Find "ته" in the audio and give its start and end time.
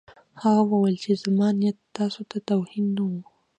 2.31-2.37